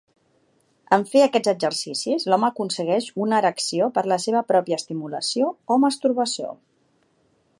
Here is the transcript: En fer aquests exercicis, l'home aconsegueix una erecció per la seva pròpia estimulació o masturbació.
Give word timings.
En 0.95 1.03
fer 1.09 1.19
aquests 1.25 1.51
exercicis, 1.51 2.25
l'home 2.33 2.47
aconsegueix 2.49 3.11
una 3.27 3.37
erecció 3.43 3.91
per 3.99 4.05
la 4.13 4.19
seva 4.25 4.43
pròpia 4.53 4.81
estimulació 4.83 5.55
o 5.77 5.81
masturbació. 5.87 6.53